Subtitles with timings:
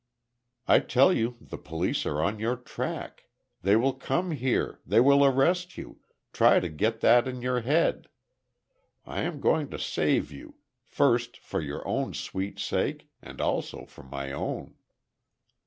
[0.67, 3.25] I tell you the police are on your track.
[3.61, 8.07] They will come here, they will arrest you—try to get that in your head.
[9.05, 14.31] I am going to save you—first, for your own sweet sake, and also for my
[14.31, 14.73] own."